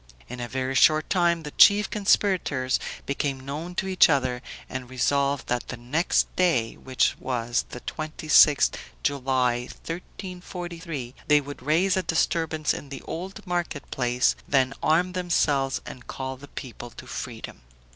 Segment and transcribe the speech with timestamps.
[0.27, 5.45] In a very short time the chief conspirators became known to each other, and resolved
[5.45, 12.73] that the next day, which was the 26th July, 1343, they would raise a disturbance
[12.73, 17.61] in the Old Market place, then arm themselves and call the people to freedom.